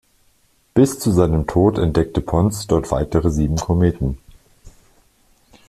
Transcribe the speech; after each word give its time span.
Bis 0.73 0.97
zu 0.97 1.11
seinem 1.11 1.45
Tod 1.45 1.77
entdeckte 1.77 2.21
Pons 2.21 2.65
dort 2.65 2.89
weitere 2.89 3.29
sieben 3.29 3.55
Kometen. 3.57 4.17